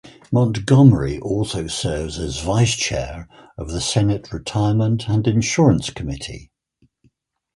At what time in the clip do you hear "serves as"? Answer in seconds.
1.67-2.39